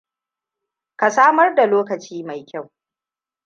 Ka 0.95 1.09
samar 1.11 1.55
da 1.55 1.65
lokaci 1.65 2.23
mai 2.23 2.45
kyau. 2.45 2.71